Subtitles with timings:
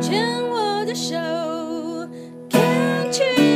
[0.00, 1.14] 牵我的手
[2.48, 3.50] ，Can't you？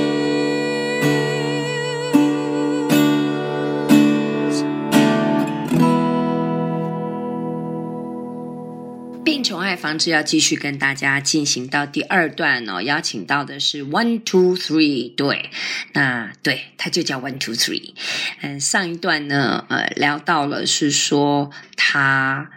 [9.24, 15.48] 病虫害防治要继续跟大家进行到第二段哦，邀请到的是 One Two Three，对，
[15.94, 17.94] 那对，它就叫 One Two Three。
[18.42, 22.50] 嗯，上一段呢，呃，聊到了是说他，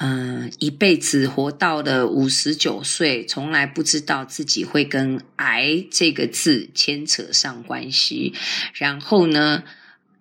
[0.00, 8.32] 嗯、一辈子活到了五十九岁，从来不知道自己会跟癌这个字牵扯上关系，
[8.74, 9.62] 然后呢，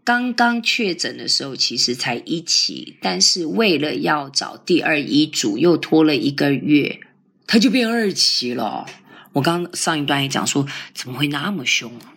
[0.04, 7.00] 刚刚确诊的时候，其实才一期，但是为了要找第二医嘱，又拖了一个月，
[7.48, 8.86] 他就变二期了。
[9.34, 12.14] 我刚上一段也讲说，怎么会那么凶啊？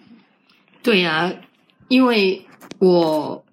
[0.82, 1.32] 对呀、
[1.88, 2.44] 因为
[2.78, 3.44] 我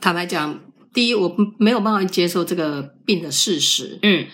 [0.00, 0.60] 坦白讲，
[0.92, 4.26] 第一，我没有办法接受这个病的事实，嗯。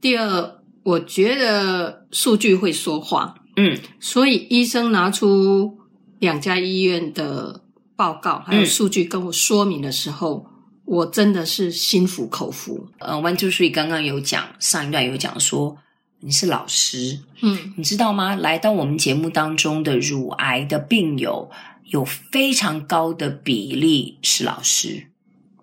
[0.00, 3.78] 第二，我觉得数据会说话，嗯。
[4.00, 5.78] 所以医生拿出
[6.18, 7.60] 两家医院的。
[7.94, 10.52] 报告还有数据跟我说明的时候，嗯、
[10.86, 12.88] 我真的是心服口服。
[12.98, 15.76] 呃，One Two Three 刚刚有讲，上一段有讲说
[16.18, 18.34] 你是老师，嗯，你知道吗？
[18.34, 21.48] 来到我们节目当中的乳癌的病友，
[21.84, 25.11] 有非常高的比例是老师。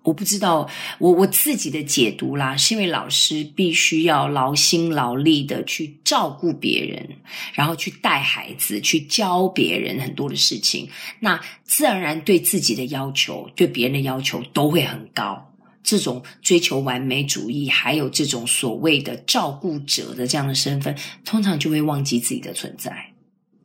[0.02, 7.06] 我不知道，我我自己的解读啦，是因为老师必须要劳心劳力的去照顾别人，
[7.52, 15.46] 然后去带孩子，去教别人很多的事情，那自然而然对自己的要求，对别人的要求都会很高。
[15.82, 23.09] 这种追求完美主义，还有这种所谓的照顾者的这样的身份，通常就会忘记自己的存在。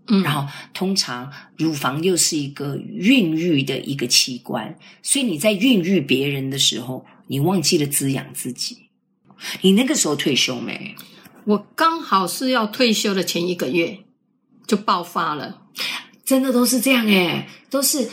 [0.08, 8.90] 嗯，然后通常乳房又是一个孕育的一个器官，所以你在孕育别人的时候，你忘记了滋养自己。
[9.62, 10.96] 你那个时候退休没？
[11.46, 14.00] 我刚好是要退休的前一个月
[14.66, 15.62] 就爆发了，
[16.24, 18.10] 真的都是这样诶，都是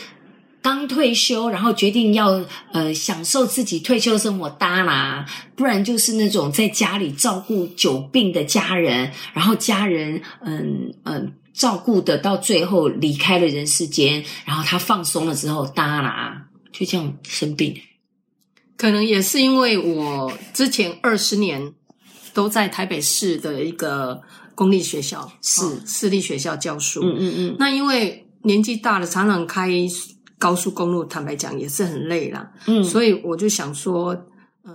[0.62, 2.42] 刚退休，然后决定要
[2.72, 11.16] 呃享受自己退休生活，当啦，不然就是那种在家里照顾久病的家人，然后家人嗯嗯。
[11.16, 17.78] 嗯照顾的到最后离开了人世间，然后他放松了之后，当啦就这样生病。
[18.78, 21.75] 可能也是因为我之前二十年
[22.32, 24.22] 都在台北市的一个
[24.54, 27.03] 公立学校，是、哦、私立学校教书。
[27.04, 27.56] 嗯嗯嗯。
[27.58, 29.69] 那因为年纪大了，常常开
[30.42, 32.53] 高速公路，坦白讲也是很累啦。
[32.66, 32.82] 嗯。
[32.82, 34.12] 所以我就想说，
[34.64, 34.75] 嗯、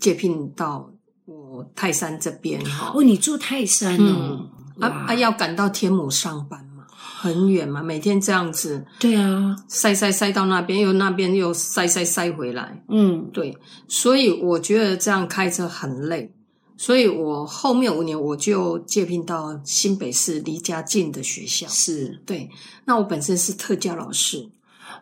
[0.00, 0.90] 借聘到
[1.26, 2.92] 我泰山这边哈。
[2.94, 4.16] 哦，你住泰山哦。
[4.30, 5.14] 嗯啊啊！
[5.14, 8.84] 要赶到天母上班嘛，很远嘛，每天这样子。
[8.98, 12.84] 对啊，塞塞塞到那边，又那边又塞塞塞回来。
[12.90, 13.56] 嗯，对，
[13.88, 16.30] 所以我觉得这样开车很累，
[16.76, 21.66] 所以我后面五年我就借聘到新北市离家近的学校。
[21.68, 22.50] 是，对。
[22.84, 24.46] 那我本身是特教老师，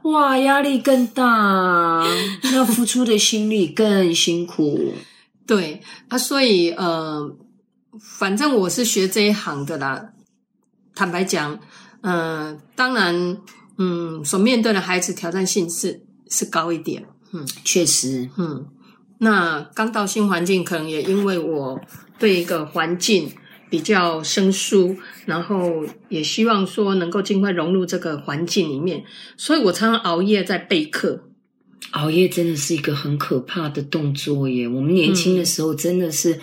[0.04, 2.04] 哇，压力更大，
[2.54, 4.94] 要付出的心力更辛苦。
[5.47, 7.37] 对啊，所以呃。
[8.00, 10.10] 反正我是学这一行的啦。
[10.97, 11.60] 坦白讲，
[12.00, 13.38] 嗯、呃，当然，
[13.78, 17.04] 嗯，所面对的孩子挑战性是是高一点。
[17.31, 18.66] 嗯，确实，嗯，
[19.19, 21.81] 那刚到新环境，可能也因为我
[22.19, 23.32] 对一个环境
[23.75, 24.97] 比较生疏，
[25.27, 29.03] 然后也希望说能够尽快融入这个环境里面，
[29.37, 31.25] 所以我常常熬夜在备课。
[31.91, 34.69] 熬夜真的是一个很可怕的动作耶。
[34.69, 36.39] 我们年轻的时候真的是。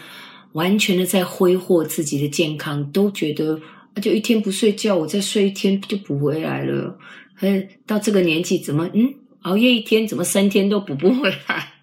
[0.53, 3.58] 完全的在挥霍自己的健康，都觉得
[3.94, 7.00] 啊，就一天不睡觉，我再睡一天就补回来了。
[7.36, 9.13] 嘿，到这个年纪，怎么嗯，
[9.44, 11.75] 熬夜一天，怎么三天都补不回来，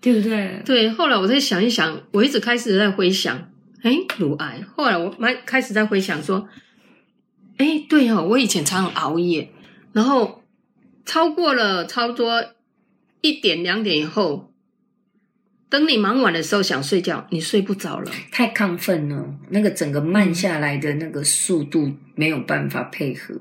[0.00, 0.60] 对不对？
[0.64, 0.90] 对。
[0.90, 3.49] 后来我在想一想，我一直开始在回想，
[3.82, 4.62] 哎，乳癌。
[4.76, 6.48] 后来我蛮开始在回想说，
[7.56, 9.50] 哎，对哦，我以前常常熬夜，
[9.92, 10.42] 然后
[11.04, 12.44] 超过了差不多
[13.20, 14.46] 一点两点以后。
[15.68, 23.36] 等你忙完的时候想睡觉，你睡不着了，太亢奋了，那个整个慢下来的那个速度没有办法配合，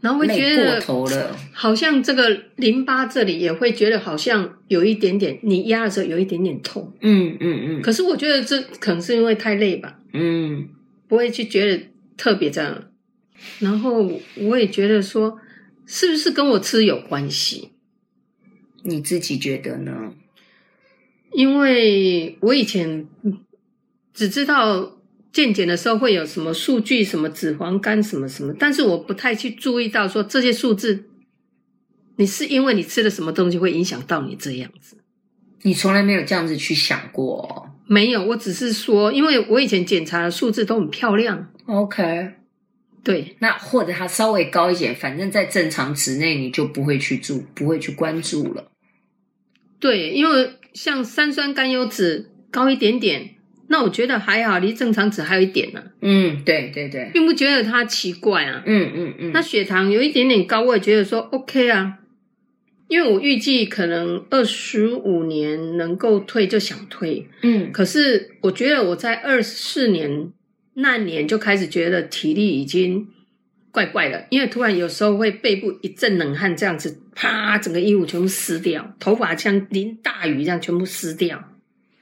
[0.00, 7.82] 然后会觉得过头了，好像这个淋巴这里也会觉得好像有一点点，你压的时候有一点点痛，嗯嗯嗯。
[7.82, 10.68] 可是我觉得这可能是因为太累吧，嗯，
[11.08, 11.84] 不会去觉得
[12.16, 12.84] 特别这样。
[13.58, 15.38] 然后我也觉得说，
[15.86, 17.70] 是不是跟我吃有关系？
[18.84, 20.12] 你自己觉得呢？
[21.32, 23.06] 因为我以前
[24.14, 24.97] 只知道
[25.38, 31.04] 健检的时候会有什么数据，什么脂肪肝，什么什么，但是我不太去注意到说这些数字，
[32.16, 34.96] 你是因为你吃了什么东西会影响到你这样子？
[35.62, 37.70] 你从来没有这样子去想过？
[37.86, 41.52] 没有，我只是说，因为我以前检查的数字都很漂亮。
[41.66, 42.32] OK，
[43.04, 48.72] 对，那或者它稍微高一点，反正在正常值内，你就不会去注，不会去关注了。
[49.78, 53.36] 对，因为像三酸甘油脂高一点点，
[53.68, 55.86] 那我觉得还好，离正常值还有一点呢、啊。
[56.02, 58.62] 嗯，对对对，并不觉得它奇怪啊。
[58.66, 59.32] 嗯嗯嗯。
[59.32, 61.98] 那血糖有一点点高，我也觉得说 OK 啊。
[62.88, 70.32] 因为我预计可能二十五年能够退就想退，嗯，可是我觉得我在二十四年
[70.72, 73.06] 那年就开始觉得体力已经
[73.70, 81.44] 怪怪的，因为突然有时候会背部一阵冷汗，这样子啪，整个衣服全部湿掉，头发像淋大雨这样全部湿掉，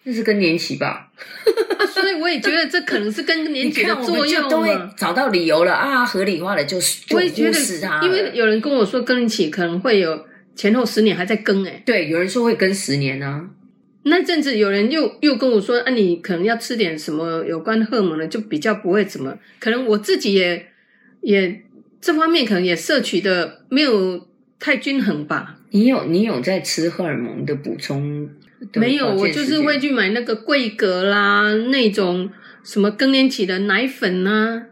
[0.06, 1.12] 那是更年期吧？
[1.92, 4.48] 所以我也觉得这可能是更年期的作用嘛。
[4.48, 10.26] 都会找到理由了啊，合理化了就就忽视它，因为有人跟我说更年期可能会有。
[10.58, 13.44] 前后十年还在更诶、欸、对，有人说会更十年呢、啊。
[14.04, 19.36] 那阵子有人又又跟我说，啊，你可能要吃点什么有关荷尔蒙的，就比较不会怎么。
[19.60, 20.68] 可能我自己也
[21.20, 21.62] 也
[22.00, 24.26] 这方面可能也摄取的没有
[24.58, 25.58] 太均衡吧。
[25.72, 28.32] 你有你有在吃荷尔蒙的补充的？
[28.74, 32.30] 没有，我就是会去买那个桂格啦，那种
[32.64, 34.66] 什么更年期的奶粉啊。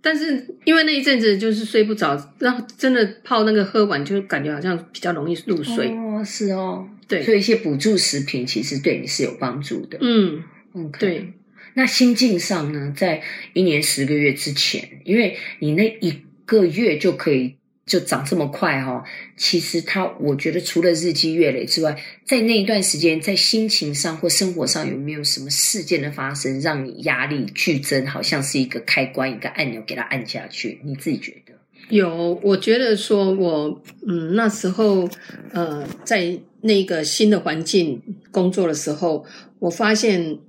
[0.00, 5.88] 但是因为那一阵子就是睡不着，然后真的泡那个喝完就感觉好像比较容易入睡。
[5.88, 9.98] 哦，是哦，对，所以一些补助食品其实对你是有帮助的。
[10.00, 10.42] 嗯
[10.74, 10.98] ，OK。
[11.00, 11.32] 对，
[11.74, 13.20] 那心境上呢，在
[13.52, 17.55] 一年十个月之前，因为你那一个月就可以。
[17.86, 19.04] 就长这么快哈、哦，
[19.36, 30.80] 其实它我觉得除了日积月累之外，在那一段时间，在心情上或生活上有没有什么事件的发生，让你压力剧增，好像是一个开关，一个按钮，给它按下去？
[30.82, 31.52] 你自己觉得？
[31.88, 35.08] 有，我觉得说我嗯那时候
[35.52, 39.24] 呃在那个新的环境工作的时候，
[39.60, 40.40] 我发现，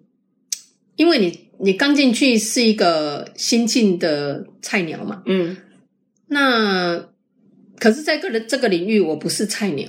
[0.96, 5.56] 因为你你刚进去是一个新进的菜鸟嘛，嗯，
[6.30, 7.10] 那。
[7.80, 9.88] 可是，在个人这个领域，我不是菜鸟。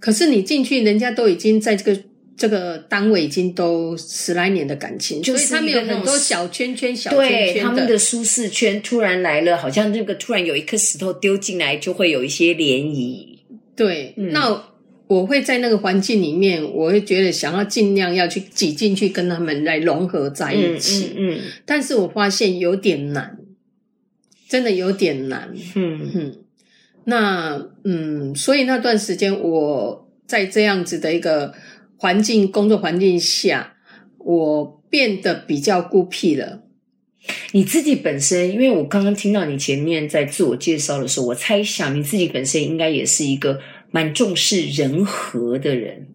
[0.00, 2.02] 可是你进去，人家都已经在这个
[2.36, 13.38] 这个单位已经都十来年的感情，就是他们有很多小圈圈、小圈圈，对他们的舒适圈突然来了，好像那个突然有一颗石头丢进来，就会有一些涟漪。
[13.76, 14.64] 对，嗯、那
[15.06, 21.12] 我会在那个环境里面，我会觉得想要尽量要去挤进去，跟他们来融合在一起。
[21.16, 23.38] 嗯，嗯，嗯，但是我发现有点难，
[24.48, 25.54] 真的有点难。
[25.76, 26.36] 嗯嗯。
[27.04, 31.54] 那嗯，所以那段时间我在这样子的一个
[31.96, 33.74] 环境工作环境下，
[34.18, 36.62] 我变得比较孤僻了。
[37.52, 43.60] 你自己本身，因为我刚刚听到你前面在自我介绍的时候，我猜想你自己本身应该也是一个
[43.90, 46.08] 蛮重视人和的人，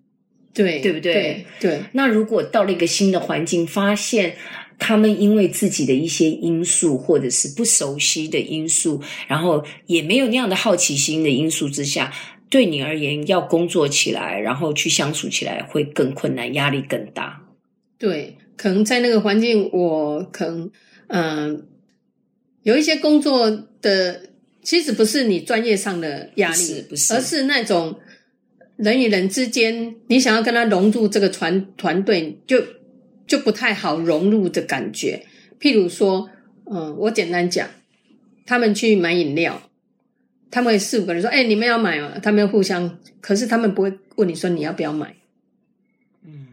[0.53, 1.13] 对对不对？
[1.13, 1.45] 对。
[1.59, 1.79] 对。
[1.93, 4.35] 那如果到了一个新的环境，发现。
[4.79, 12.13] 他们因为自己的一些因素，或者是不熟悉的因素，然后也没有那样的好奇心的因素之下，
[12.49, 17.41] 对你而言要工作起来，然后去相处起来会更困难，压力更大。
[17.97, 20.69] 对，可能在那个环境，我可能
[21.07, 21.61] 嗯、呃，
[22.61, 23.49] 有一些工作
[23.81, 24.21] 的，
[24.61, 27.99] 其实不是你专业上的压力，不是，不是，而是那种
[28.75, 32.63] 人与人之间，你想要跟他融入这个团团队，就。
[33.27, 35.23] 就不太好融入的感觉。
[35.59, 36.29] 譬如说，
[36.71, 37.67] 嗯，我简单讲，
[38.45, 39.61] 他们去买饮料，
[40.49, 45.15] 他们会四五个人说：“哎，你们要买吗？”他们要互相，可是他们不会问你说你要不要买。
[46.25, 46.47] 嗯，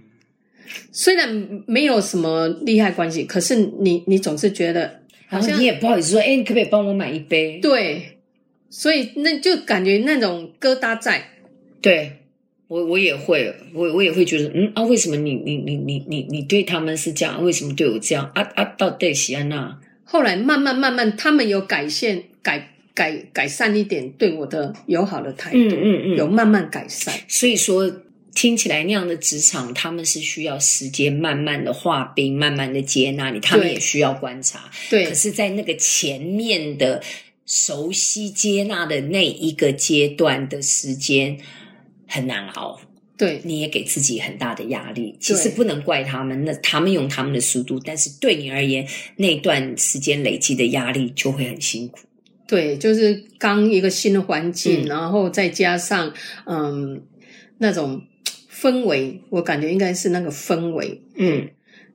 [0.90, 8.18] 虽然没有什么利害关系，可是你你总是觉得好像你也不好意思说：“哎，你可不可以帮我买一杯？”对，
[8.68, 11.28] 所以那就感觉那种疙瘩在。
[11.80, 12.23] 对。
[12.74, 18.28] 我我也会，我我也会觉得，嗯啊，为什么你你你你你你对他们是这样，为什么对我这样？
[18.34, 19.78] 啊啊，到底是安娜？
[20.02, 27.14] 后来慢慢慢慢，他们有改善，改改改善一点对我的友好的态度，嗯嗯嗯，有慢慢改善。
[27.28, 27.88] 所以说，
[28.34, 34.68] 听起来那样的职场，他们是需要时间慢慢的化冰，慢慢的接纳你，他们也需要观察。
[34.90, 37.00] 对，可是，在那个前面的
[37.46, 41.38] 熟悉接纳的那一个阶段的时间。
[42.06, 42.80] 很难熬，
[43.16, 45.16] 对，你也给自己很大的压力。
[45.20, 52.00] 其实不能怪他们，那他们用他们的速度，但是对你而言，那段时间累积的压力就会很辛苦。
[52.46, 56.12] 对，就是刚一个新的环境，嗯、然后再加上
[56.44, 57.02] 嗯
[57.58, 58.02] 那种
[58.52, 61.00] 氛围，我感觉应该是那个氛围。
[61.16, 61.48] 嗯，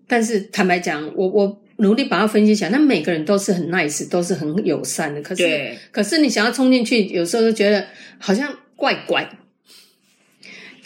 [0.07, 5.21] 但是坦白讲，我我努力把它分析起来，那每个人都是很 nice，都是很友善的。
[5.21, 7.85] 可是，可是你想要冲进去，有时候就觉得
[8.17, 9.29] 好像怪怪。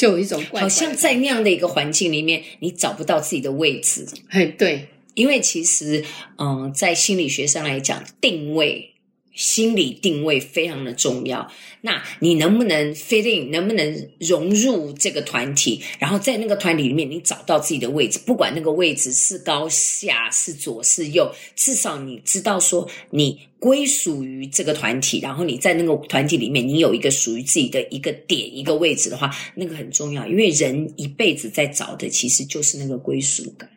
[0.04, 4.06] 就有一种怪怪，好像在那样的一个环境里面，你找不到自己的位置。
[4.30, 6.04] 嘿，对，因为其实，
[6.38, 8.93] 嗯，在心理学上来讲，定位。
[9.34, 11.52] 心理定位非常的重要。
[11.82, 15.82] 那你能不能 fitting，能不能融入这个团体？
[16.00, 25.20] 然后在那个团体里面，你找到自己的位置，不管那个位置是高下，是左是右，至少你知道说你归属于这个团体。
[25.20, 30.28] 然后你在那个团体里面，你有一个属于自己的一个点、一个位置的话，那个很重要。
[30.28, 33.70] 因为人一辈子在找的，其实就是那个归属感。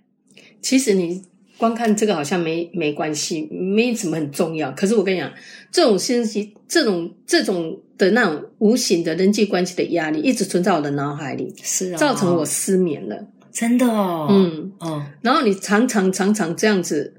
[0.60, 1.22] 其实你。
[1.58, 4.70] 光看这个好像没没关系，没什么很重要。
[4.72, 5.32] 可是我跟你讲，
[5.72, 13.26] 这种信息，这种这种的那种无形的人际关系的压力，一直存在我的脑海里，是啊，造成我失眠了。
[13.50, 15.06] 真的哦，嗯哦。
[15.22, 17.14] 然后你常常常常这样子，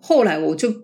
[0.00, 0.74] 后来我就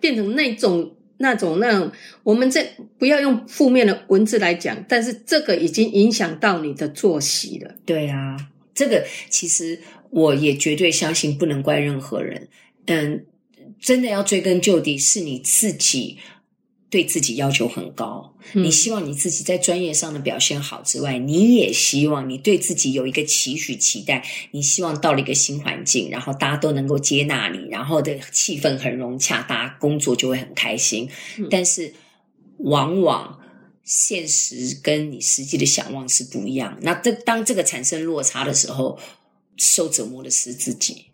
[0.00, 2.66] 变成那种那种那种，我们这
[2.98, 7.74] 不要用负面的文字来讲，但是这个已经影响到你的作息了。
[7.84, 8.36] 对啊，
[8.74, 9.78] 这个其实。
[10.14, 12.48] 我也绝对相信，不能怪任何人。
[12.86, 13.26] 嗯，
[13.80, 16.18] 真的要追根究底，是你自己
[16.88, 18.36] 对自己要求很高。
[18.52, 18.62] 嗯。
[18.62, 24.24] 你希望你自己在专业上的表现好之外，你也希望你对自己有一个期许、期待。
[24.52, 31.08] 你希望到了一个新环境，然后大家都能够接纳你，然后的气氛很融洽，大家工作就会很开心。
[31.38, 31.48] 嗯。
[31.50, 31.92] 但是，
[32.58, 33.40] 往往
[33.82, 36.78] 现实跟你实际的想望是不一样。
[36.82, 38.96] 那这当这个产生落差的时候，
[39.56, 41.06] 受折磨的是自己，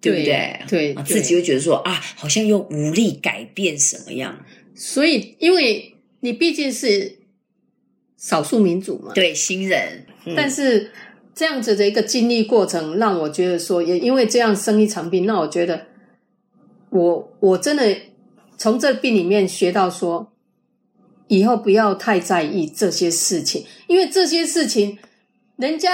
[0.00, 0.60] 对不对？
[0.68, 4.44] 对，对，自己会觉得说啊，好像又无力改变什么样。
[4.74, 7.18] 所以，因为你毕竟是
[8.16, 10.06] 少数民族嘛，对，新人。
[10.24, 10.92] 嗯、但是
[11.34, 15.86] 这样子的一个经历过程，让我觉得说，也因为这样生一场病，那我觉得
[16.90, 17.96] 我我真的
[18.56, 20.32] 从这病里面学到说，
[21.26, 24.98] 以后不要太在意这些事情，因为这些事情。
[25.60, 25.90] 人家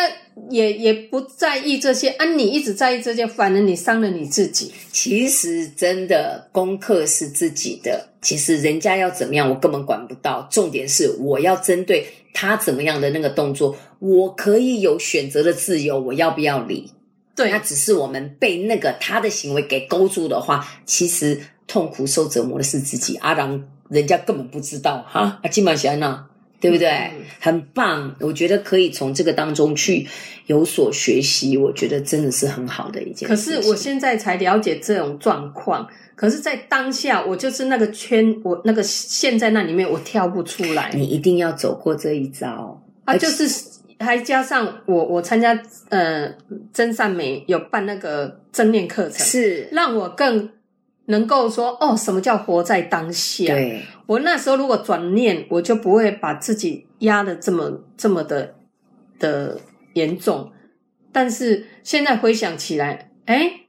[0.50, 4.72] 也也不在意这些，啊，你一直在意这些，反而你伤了你自己。
[4.92, 10.46] 其实真的功课是自己的，其实人家要怎么样，我根本管不到。
[10.50, 16.90] 重点是我要针对他怎么样的那个动作，我可以有选择的自由，我要不要理？
[17.36, 23.16] 对，那只是我们被那个他的行为给勾住的话，其实痛苦受折磨的是自己。
[23.16, 26.26] 阿郎，人家根本不知道哈，阿金马贤呢？
[26.64, 27.10] 对不对？
[27.40, 30.08] 很棒，我觉得可以从这个当中去
[30.46, 31.58] 有所学习。
[31.58, 33.34] 我觉得真的是很好的一件事。
[33.34, 40.90] 可是我现在才了解这种状况，可是，在当下，我就是那个圈，我那个陷在那里面，我跳不出来。
[40.94, 43.14] 你一定要走过这一招啊！
[43.16, 43.46] 就是
[43.98, 46.32] 还加上我，我参加呃
[46.72, 50.48] 真善美有办那个正念课程，是让我更。
[51.06, 53.46] 能够说哦，什么叫活在当下？
[53.54, 58.54] 对，我那时候如果转念，我就不会把自己压得这么这么的
[59.18, 59.60] 的
[59.94, 60.50] 严重。
[61.12, 63.66] 但是现在回想起来，诶，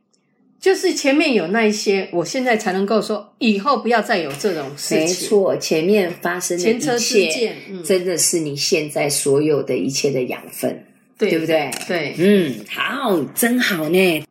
[0.60, 5.00] 就是前面有那一些，我现在才能够说，以后不要再有这种事情。
[5.00, 10.86] 没错，前面发生的一切，前车之鉴，嗯，真的是你现在所有的一切的养分，
[11.20, 11.70] 对，对不对？
[11.88, 14.26] 对，嗯，好，真好呢。